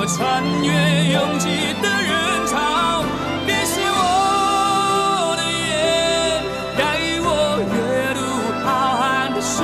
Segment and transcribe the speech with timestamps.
[0.00, 0.70] 我穿越
[1.12, 1.48] 拥挤
[1.82, 3.02] 的人潮
[3.44, 6.38] 你是我的眼
[6.78, 6.80] 带
[7.18, 8.20] 我阅读
[8.62, 8.68] 浩
[9.02, 9.58] 瀚的书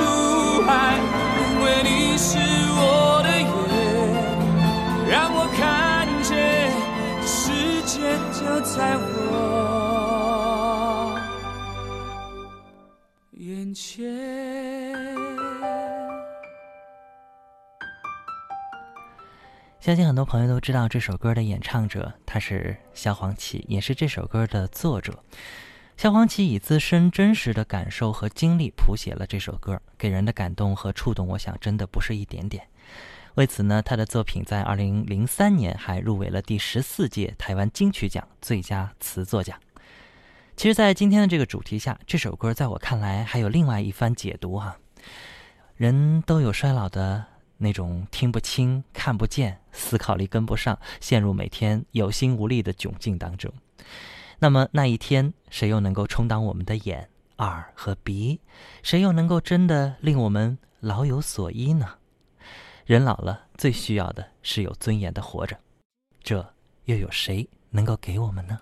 [0.67, 0.99] 海。
[1.39, 2.35] 因为你是
[2.75, 3.47] 我的眼
[5.09, 6.35] 让我看见
[7.21, 8.97] 这世界就在
[19.85, 25.23] 相信很多朋友都知道这首歌的演唱者，他是萧煌奇，也是这首歌的作者。
[25.95, 32.67] 萧煌奇以自身真实的感受和经历谱写了这首歌，给人的感动和触动，我想真的不是一点点。
[33.35, 39.55] 为此呢，他的作品在二零零三年还入围了第十四届台湾金曲奖最佳词作奖。
[40.57, 44.77] 其实，在今天的这个主题下，这首歌在我看来还有另外一番解读哈。
[45.75, 47.34] 人都有衰老的。
[47.57, 53.51] 那种听不清、看不见、思考力跟不上，陷入每天有心无力的窘境当中。
[54.39, 58.41] 那么那一天，谁又能够充当我们的眼、耳和鼻？
[58.83, 61.95] 谁又能够真的令我们老有所依呢？
[62.85, 65.57] 人老了，最需要的是有尊严的活着，
[66.21, 68.59] 这又有谁能够给我们呢？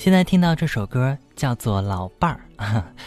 [0.00, 2.40] 现在听到这首歌叫做《老伴儿》，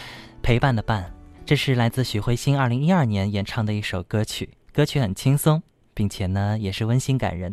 [0.44, 1.12] 陪伴的伴，
[1.44, 4.48] 这是来自许慧欣二零一二年演唱的一首歌曲。
[4.72, 5.64] 歌曲很轻松，
[5.96, 7.52] 并且呢也是温馨感人。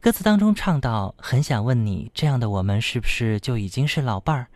[0.00, 4.46] 歌词当中唱到：“很想问你，这样的我们是不是就已经是老伴儿？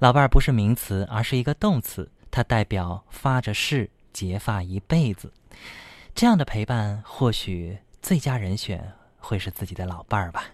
[0.00, 5.32] 老伴儿不是名词，而是一个动词，它代表发着誓结发一辈子。
[6.16, 10.46] 这样的陪伴，或许最佳人选会是自己的老伴儿吧。”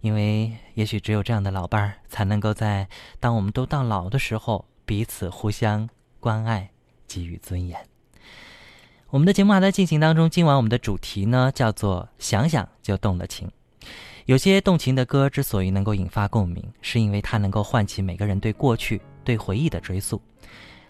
[0.00, 2.88] 因为也许只有这样的老伴儿，才能够在
[3.18, 5.88] 当我们都到老的时候，彼此互相
[6.18, 6.70] 关爱，
[7.06, 7.78] 给予尊严。
[9.10, 13.50] 我们的节目还在进行当中，今晚我们的主题呢叫做“想想就动了情”。
[14.26, 20.22] 有些动情的歌之所以能够引发共鸣，是因为它能够唤起每个人对过去、对回忆的追溯。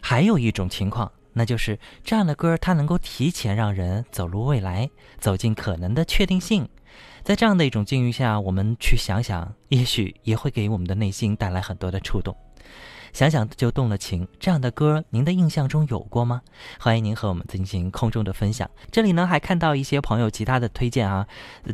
[0.01, 6.69] 还有一种情况，那就是这样的歌，它能够提前让人走入未来，走进可能的确定性。
[7.23, 12.37] 在这样的一种境遇下，我们去想想，也许也会给我们的内心带来很多的触动。
[13.13, 16.41] 想想就动了情，这样的歌，您的印象中有过吗？
[16.79, 18.71] 欢迎您和我们进行空中的分享。
[18.93, 21.27] 这里呢，还看到一些朋友其他的推荐啊。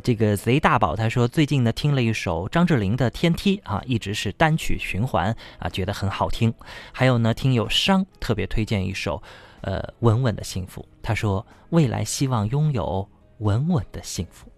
[0.02, 6.52] 这个贼大宝他说，最近呢听了一首张智霖的《天梯》啊，一直是单曲循环啊，觉得很好听。
[6.90, 9.22] 还有呢，听友商特别推荐一首，
[9.60, 10.88] 呃，稳稳的幸福。
[11.02, 13.06] 他说，未来希望拥有
[13.40, 14.50] 稳稳的幸福。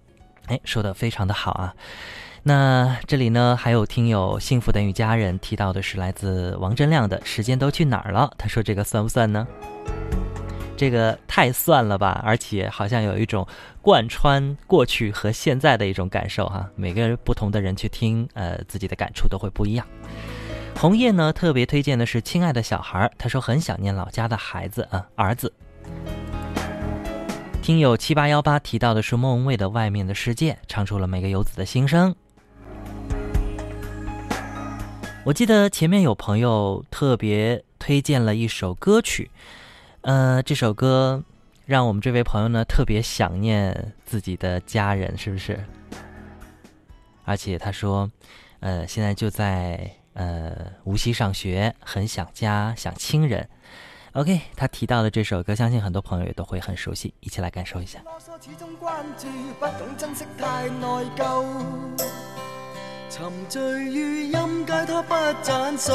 [0.48, 1.74] 哎，说的非常的好啊！
[2.42, 8.30] 那这里呢，还有听友幸福等于家人提到的是来自王铮亮的《时间都去哪儿了》。
[8.38, 9.46] 他说这个算不算呢？
[10.76, 12.22] 这个太算了吧！
[12.24, 13.46] 而且好像有一种
[13.82, 16.70] 贯穿过去和现在的一种感受哈。
[16.76, 19.84] 每个不同的人去听，呃，自己的感触都会不一样。
[20.76, 25.52] 红叶呢，特别推荐的是《亲爱的小孩》，他说很想念老家的孩子啊，儿子。
[27.68, 32.16] 听友七八幺八提到的是莫文蔚的《外面的世界》，唱出了每个游子的心声。
[35.22, 39.30] 我记得前面有朋友特别推荐了一首歌曲，
[40.00, 41.22] 呃，这首歌
[41.66, 45.62] 让我们这位朋友呢特别想念自己的家人，是不是？
[47.26, 48.10] 而且他说，
[48.60, 53.46] 呃，现在就在呃无锡上学，很想家，想亲人。
[54.12, 58.00] OK，他提到的这首歌，相信很多朋友也都会很熟悉，一起来感受一下。
[63.10, 65.94] 沉醉于音阶，他不赞赏。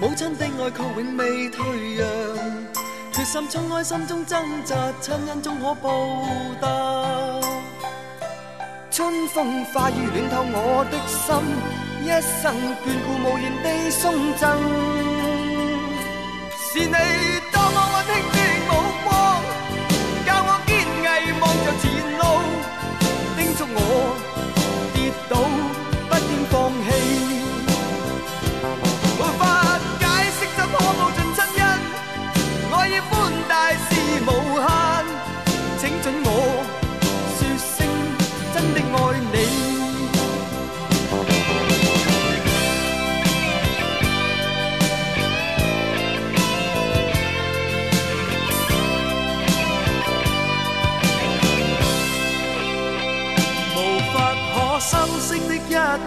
[0.00, 2.06] 母亲的爱却永未退让，
[3.12, 5.90] 决心冲开心中挣扎，亲恩终可报
[6.60, 6.68] 答。
[8.90, 11.34] 春风化雨暖透我的心，
[12.04, 15.07] 一生眷顾无言地送赠。
[16.70, 17.37] 是你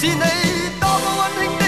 [0.00, 0.14] 是你
[0.78, 1.67] 多么温馨的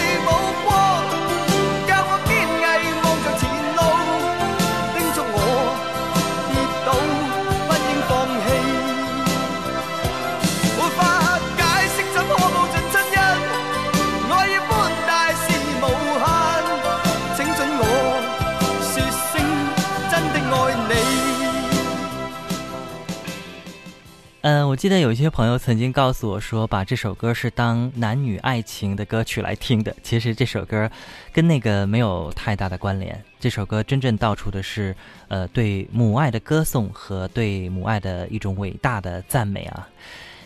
[24.80, 29.94] 记得有一些朋友曾经告诉我说，把这首歌是当男女爱情的歌曲来听的。
[30.02, 30.90] 其实这首歌
[31.34, 33.22] 跟那个没有太大的关联。
[33.38, 34.96] 这首歌真正道出的是，
[35.28, 39.86] 呃，对母爱的歌颂和对母爱的一种伟大的赞美啊。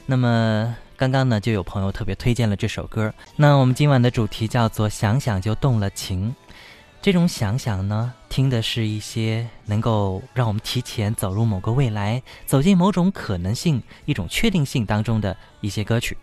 [0.05, 3.14] 那么刚刚呢，就有朋友特别推荐了这首歌。
[3.37, 6.35] 那我们今晚的主题叫做“想想就动了情”。
[7.04, 16.16] 这种想想呢，听的是一些能够让我们提前走入某个未来，走进某种可能性、一种确定性当中的一些歌曲。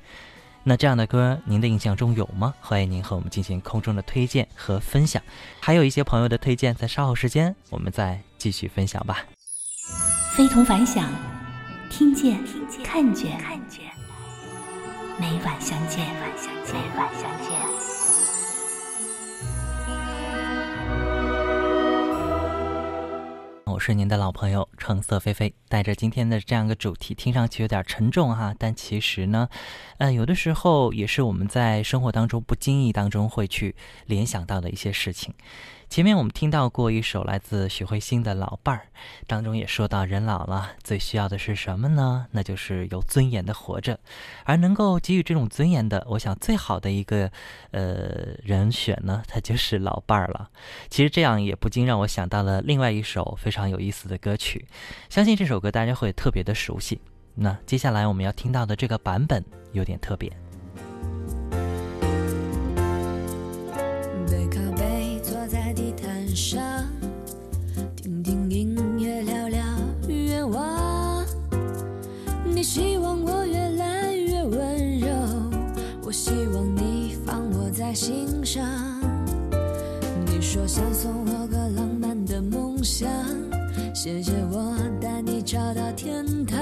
[0.64, 2.56] 那这样的歌，您的印象中有吗？
[2.62, 5.22] 欢迎您和我们进行空中的推荐和分享。
[5.60, 9.20] 还有一些朋友的推荐，在稍后时间我们再继续分享吧。
[10.36, 11.08] 非同凡响，
[11.92, 12.44] 听见，
[12.84, 13.40] 看见，
[15.20, 16.00] 每晚相见，
[16.74, 17.71] 每晚相见。
[23.72, 29.48] 我是您的老朋友橙色菲菲，带着今天的这样一个主题，听上去有点沉重哈，但其实呢，
[29.98, 33.74] 呃，有的时候也是我们在生活当中不经意当中会去
[34.08, 35.34] 联想到的一些事情。
[35.92, 38.88] 前面我们听到过一首来自许慧欣的《老伴儿》，
[39.28, 42.28] 当中也说到，人老了最需要的是什么呢？
[42.32, 44.00] 那就是有尊严的活着，
[44.46, 47.30] 而能够给予这种尊严的，我想最好的一个
[47.72, 50.50] 呃人选呢，他就是老伴儿了。
[50.90, 54.66] 其实这样也不禁让我想到了另外一首非常有意思的歌曲，
[55.10, 57.02] 相信这首歌大家会特别的熟悉。
[57.36, 59.44] 那接下来我们要听到的这个版本
[59.74, 60.32] 有点特别。
[82.82, 83.08] 梦想，
[83.94, 86.60] 谢谢我带你找到天堂。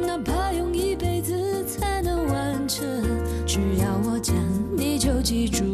[0.00, 2.82] 哪怕用一辈子才能完成，
[3.46, 4.34] 只要我讲，
[4.74, 5.71] 你就记住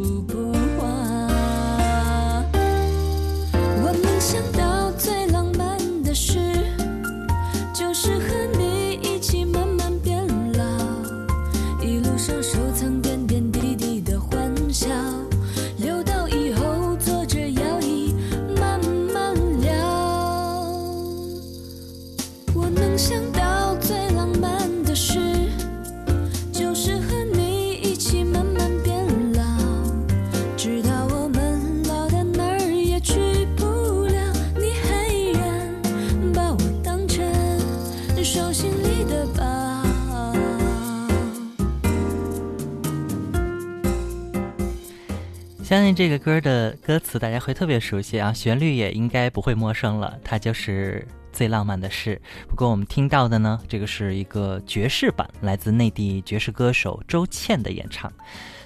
[45.98, 50.16] 这个歌的歌词大家会特别熟悉啊，旋律也应该不会陌生了。
[50.22, 52.22] 它就是最浪漫的事。
[52.48, 58.12] 不过我们听到的呢，这个是一个爵士版，来自内地爵士歌手周倩的演唱，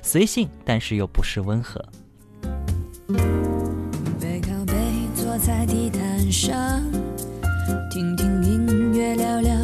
[0.02, 1.82] 随性但是又不失温和。
[4.20, 4.74] 背靠背
[5.14, 6.82] 坐在地毯上，
[7.90, 9.56] 听听音乐，聊聊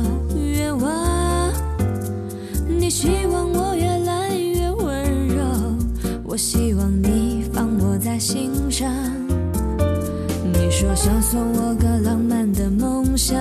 [0.54, 1.52] 愿望。
[2.66, 5.44] 你希望我越来越温柔，
[6.24, 7.17] 我希望你
[7.98, 8.88] 在心上。
[10.52, 13.36] 你说想送我个浪漫的梦想，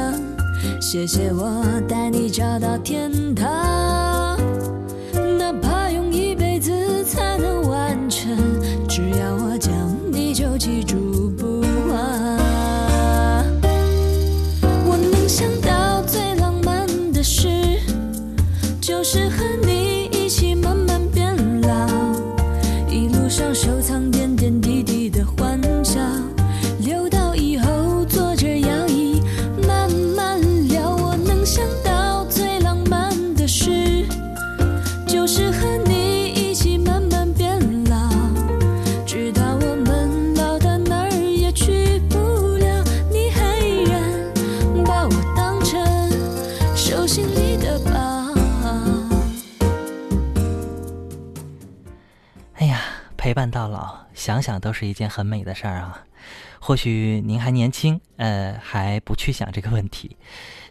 [0.81, 4.26] 谢谢我带你找到天堂。
[54.47, 56.05] 想都是一件很美的事儿啊。
[56.61, 60.15] 或许您还年轻，呃，还不去想这个问题，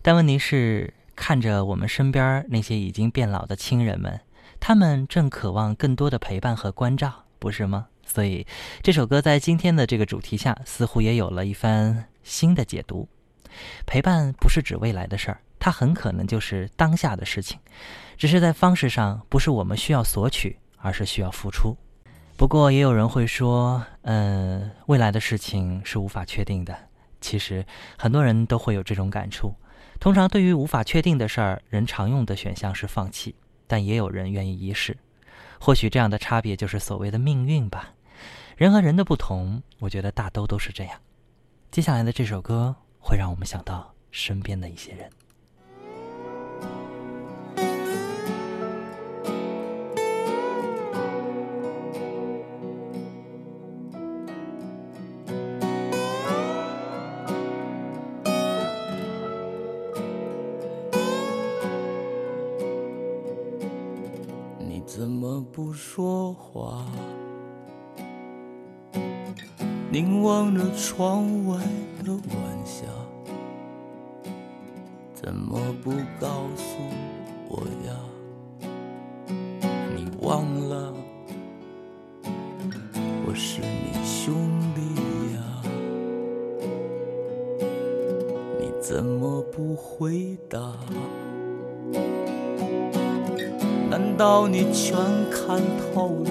[0.01, 4.21] 但问题是，看着我们身边那些已经变老的亲人们，
[4.59, 7.89] 他们正渴望更多的陪伴和关照，不是吗？
[8.05, 8.47] 所以
[8.83, 13.09] 这首歌在今天的这个主题下，似乎也有了一番新的解读。
[13.87, 17.59] 陪伴不是指未来的事儿，它很可能就是当下的事情，
[18.17, 21.77] 只是在方式上不是我们需要索取，而是需要付出。
[22.37, 26.77] 不过也有人会说，呃，未来的事情是无法确定的。
[27.19, 27.65] 其实
[27.97, 29.55] 很多人都会有这种感触。
[29.99, 33.35] 通常对于无法确定的事儿，人常用的选项是放弃，
[33.67, 34.99] 但也有人愿意一试。
[35.59, 37.95] 或许这样的差别就是所谓的命运吧。
[38.59, 41.01] 人和人的不同，我觉得大都都是这样。
[41.71, 45.11] 接下来的这首歌会让我们想到身边的一些人。
[64.87, 66.87] 怎么不说话？
[69.91, 71.59] 凝望着窗外
[72.05, 72.85] 的晚霞，
[75.13, 75.91] 怎么不
[76.21, 76.77] 告诉
[77.49, 78.06] 我呀？
[94.17, 94.97] 到你全
[95.31, 95.61] 看
[95.93, 96.31] 透了？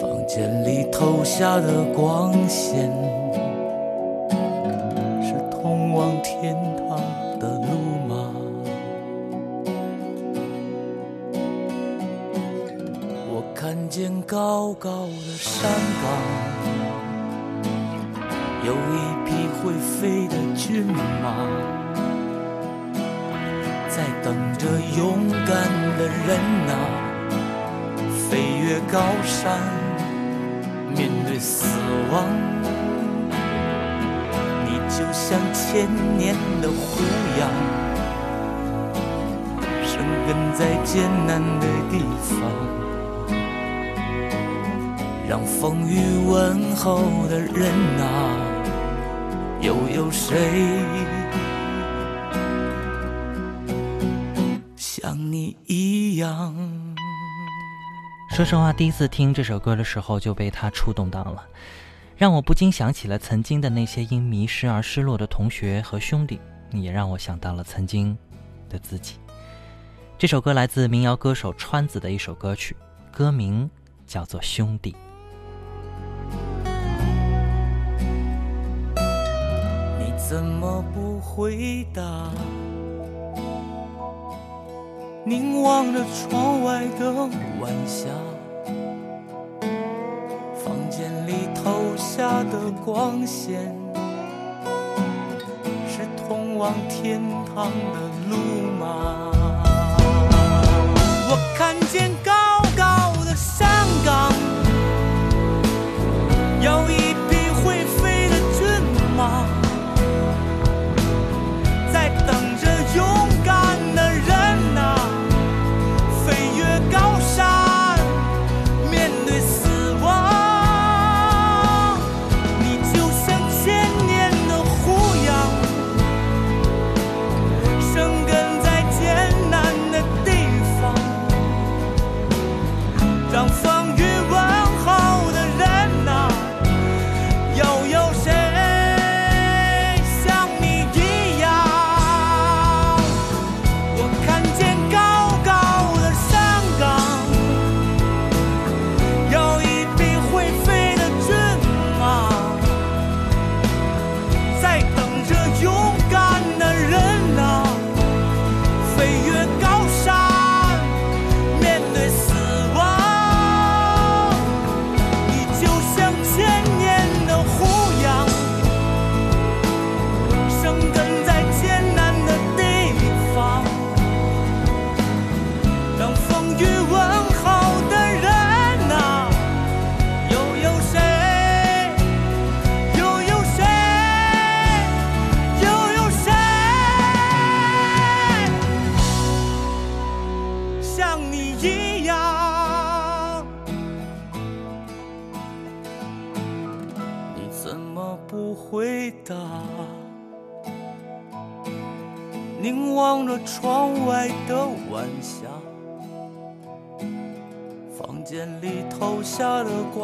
[0.00, 2.90] 房间里投下的光线，
[5.22, 6.98] 是通往天堂
[7.38, 7.68] 的路
[8.08, 8.32] 吗？
[13.30, 15.70] 我看见高高的山
[16.02, 16.08] 岗，
[18.64, 21.77] 有一匹会飞的骏马。
[23.98, 25.48] 在等着勇敢
[25.98, 26.38] 的人
[26.68, 26.72] 呐、
[28.30, 29.58] 飞越高山，
[30.94, 31.66] 面对死
[32.12, 32.28] 亡。
[34.64, 37.02] 你就像千年的胡
[37.40, 37.50] 杨，
[39.84, 42.38] 生根在艰难的地方，
[45.28, 48.04] 让风雨问候的人呐、
[49.60, 50.36] 又有谁？
[55.38, 56.52] 你一样。
[58.34, 61.46] 说实话，第一次听这首歌的时候就被它触动到了，
[62.16, 66.40] 让我不禁想起了曾经的那些因迷失而失落的同学和兄弟，
[66.72, 68.18] 也让我想到了曾经
[68.68, 69.14] 的自己。
[70.18, 72.76] 这首歌来自民谣歌手川子的一首歌曲，
[73.12, 73.70] 歌名
[74.08, 74.92] 叫做《兄弟》。
[80.00, 82.32] 你怎么不回答？
[85.28, 87.12] 凝望着窗外的
[87.60, 88.08] 晚霞，
[90.64, 93.70] 房间里投下的光线，
[95.86, 97.20] 是通往天
[97.54, 98.36] 堂的路
[98.80, 99.30] 吗？
[101.28, 102.32] 我看见高
[102.74, 103.68] 高的山
[104.06, 104.32] 岗，
[106.62, 106.97] 有一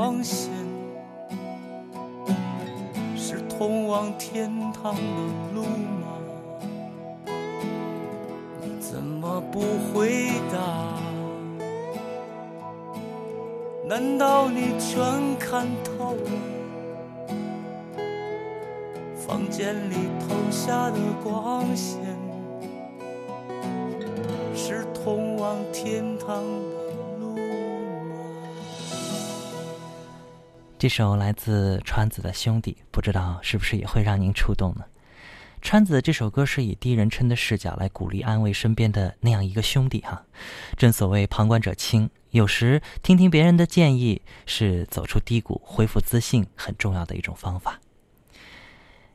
[0.04, 0.50] 光线，
[3.16, 5.00] 是通往天堂的
[5.54, 6.18] 路吗？
[8.60, 10.58] 你怎么不回答？
[13.88, 15.02] 难道你全
[15.38, 16.30] 看透了？
[19.26, 21.98] 房间里投下的光线，
[24.54, 26.44] 是通往天堂
[30.84, 34.84] 这首来自川子的《兄弟》，不知道是不是也会让您触动呢？
[35.62, 40.26] 川子这首歌是以第一人称的视角来鼓励安慰身边的那样一个兄弟哈。
[40.76, 47.80] 正所谓旁观者清，有时听听别人的建议是走出低谷、恢复自信很重要的一种方法。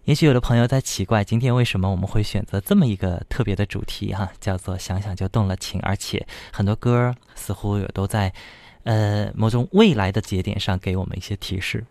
[0.06, 8.34] 也许有的朋友在奇怪，今天为什么我们会选择这么一个特别的主题哈，叫做“想想就动了情”，而且很多歌似乎也都在，
[8.89, 11.86] 呃，某种未来的节点上给我们一些提示。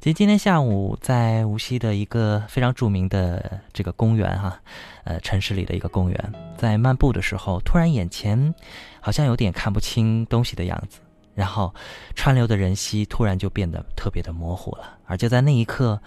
[0.00, 4.60] 其实今天下午在无锡的一个非常著名的这个公园哈，
[5.04, 8.52] 呃，城市里的一个公园，在漫步的时候，突然眼前
[8.98, 10.98] 好像有点看不清东西的样子，
[11.32, 11.72] 然后
[12.16, 16.00] 川流的人溪突然就变得特别的模糊了，而就在那一刻。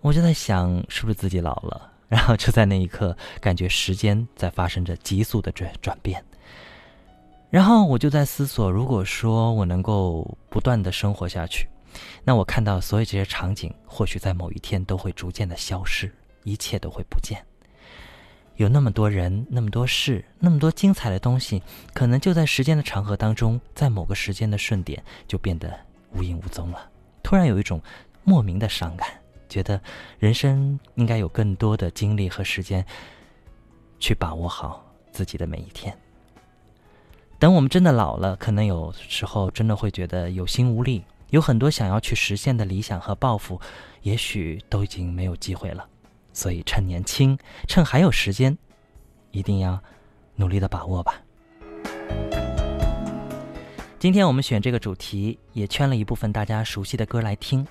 [0.00, 1.92] 我就在想，是不是自己老了？
[2.08, 6.24] 然后就在那一刻，感觉时间在发生着急速的转转变。
[7.56, 11.66] 然后我就在思索，如果说我能够不断的生活下去，
[12.22, 16.14] 那我看到所有这些场景，或许在某一天都会逐渐的消失，
[16.44, 17.42] 一切都会不见。
[18.56, 21.62] 有那么多人，那么多事，那么多精彩的东西，
[21.94, 25.74] 可能就在时间的长河当中，在某个时间的瞬点，就变得
[26.12, 26.90] 无影无踪了。
[27.22, 27.80] 突然有一种
[28.22, 29.08] 莫名的伤感。
[29.48, 29.80] 觉得
[30.18, 32.84] 人生应该有更多的精力和时间，
[33.98, 35.96] 去把握好自己的每一天。
[37.38, 43.60] 等我们真的老了，可能有时候真的会觉得有心无力，有很多想要去实现的理想和抱负，
[44.00, 45.86] 也许都已经没有机会了。
[46.32, 48.56] 所以趁年轻，趁还有时间，
[49.32, 49.78] 一定要
[50.36, 51.20] 努力的把握吧。
[53.98, 57.66] 今天我们选这个主题，也圈了一部分大家熟悉的歌来听。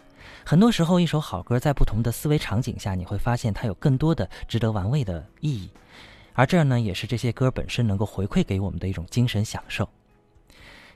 [0.46, 5.72] 很多时候，一首好歌在不同的思维场景下，你会发现它有更多的值得玩味的意义。
[6.36, 9.90] 而这儿呢，也是这些歌本身能够回馈给我们的一种精神享受。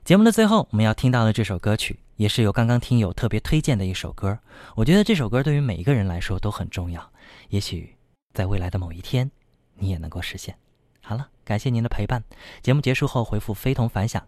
[0.06, 4.38] 节目的最后，我们要听到的这首歌曲，也是由刚刚听友特别推荐的一首歌。
[4.76, 7.12] 我觉得这首歌对于每一个人来说都很重要。
[7.50, 7.96] 也许
[8.34, 9.30] 在未来的某一天，
[9.76, 10.56] 你也能够实现。
[11.02, 12.24] 好了，感谢您的陪伴。
[12.62, 14.26] 节目结束后，回复“非同凡响”，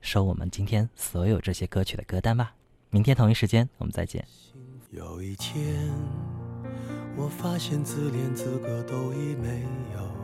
[0.00, 2.54] 收我们今天所有这些歌曲的歌单吧。
[2.90, 4.24] 明天同一时间，我们再见。
[4.90, 5.90] 有一天，
[7.16, 9.62] 我发现自怜资格都已没
[9.94, 10.23] 有，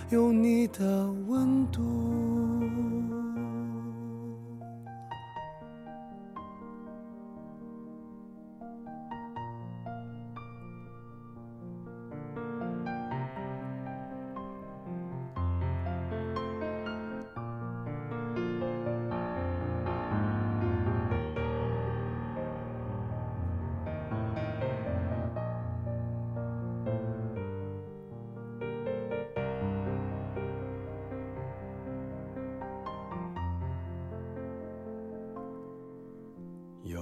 [0.11, 2.40] 有你的温度。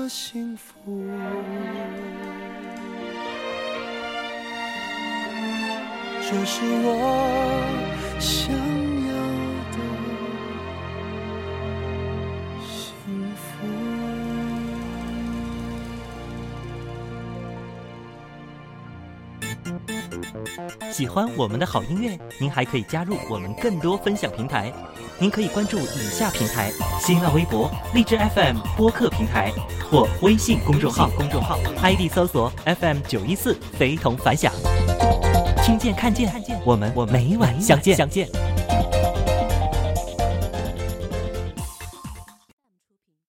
[0.00, 0.74] 的幸福。
[6.22, 6.90] 这是我
[8.18, 8.69] 想
[20.92, 24.72] 喜欢我们的好音乐，您还可以加入我们更多分享平台。
[25.18, 29.52] 您可以关注以下平台：新浪微博、荔枝 FM 播客平台
[29.90, 31.08] 或微信公众号。
[31.16, 34.52] 公众号 ID 搜索 FM 九一四，非同凡响。
[35.62, 36.32] 听见看见，
[36.64, 38.28] 我们我每晚相见相见。